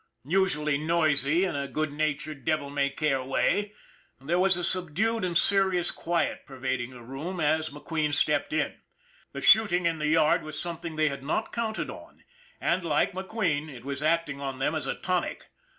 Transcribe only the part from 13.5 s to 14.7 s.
it was acting on